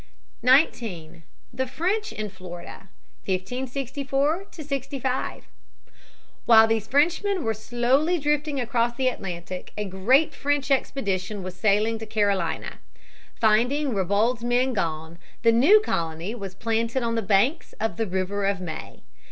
[Sidenote: 0.43 0.75
French 0.75 0.75
colonists 0.79 0.79
in 0.93 1.11
Florida.] 1.11 1.19
19. 1.21 1.23
The 1.53 1.67
French 1.67 2.11
in 2.11 2.29
Florida, 2.31 2.89
1564 3.27 4.47
65. 4.49 5.45
While 6.47 6.65
these 6.65 6.87
Frenchmen 6.87 7.43
were 7.43 7.53
slowly 7.53 8.17
drifting 8.17 8.59
across 8.59 8.95
the 8.95 9.09
Atlantic, 9.09 9.73
a 9.77 9.85
great 9.85 10.33
French 10.33 10.71
expedition 10.71 11.43
was 11.43 11.53
sailing 11.55 11.99
to 11.99 12.07
Carolina. 12.07 12.79
Finding 13.35 13.93
Ribault's 13.93 14.43
men 14.43 14.73
gone, 14.73 15.19
the 15.43 15.51
new 15.51 15.79
colony 15.81 16.33
was 16.33 16.55
planted 16.55 17.03
on 17.03 17.13
the 17.13 17.21
banks 17.21 17.73
of 17.73 17.97
the 17.97 18.07
River 18.07 18.47
of 18.47 18.59
May. 18.59 19.03